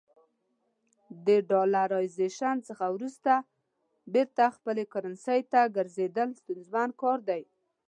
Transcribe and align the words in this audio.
د 1.25 1.27
ډالرایزیشن 1.51 2.55
څخه 2.67 2.85
وروسته 2.95 3.31
بیرته 4.13 4.43
خپلې 4.55 4.83
کرنسۍ 4.93 5.39
ته 5.51 5.61
ګرځېدل 5.75 6.29
ستونزمن 6.41 6.89
کار 7.01 7.19
دی. 7.29 7.41